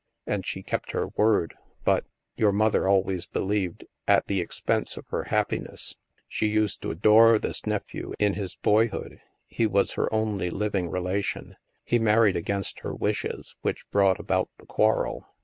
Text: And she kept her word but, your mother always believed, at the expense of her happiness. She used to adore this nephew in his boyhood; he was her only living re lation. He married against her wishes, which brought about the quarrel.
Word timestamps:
And 0.25 0.43
she 0.47 0.63
kept 0.63 0.93
her 0.93 1.09
word 1.09 1.53
but, 1.85 2.05
your 2.35 2.51
mother 2.51 2.87
always 2.87 3.27
believed, 3.27 3.85
at 4.07 4.25
the 4.25 4.41
expense 4.41 4.97
of 4.97 5.05
her 5.09 5.25
happiness. 5.25 5.95
She 6.27 6.47
used 6.47 6.81
to 6.81 6.89
adore 6.89 7.37
this 7.37 7.67
nephew 7.67 8.13
in 8.17 8.33
his 8.33 8.55
boyhood; 8.55 9.19
he 9.45 9.67
was 9.67 9.93
her 9.93 10.11
only 10.11 10.49
living 10.49 10.89
re 10.89 11.01
lation. 11.01 11.53
He 11.83 11.99
married 11.99 12.35
against 12.35 12.79
her 12.79 12.95
wishes, 12.95 13.55
which 13.61 13.87
brought 13.91 14.19
about 14.19 14.49
the 14.57 14.65
quarrel. 14.65 15.23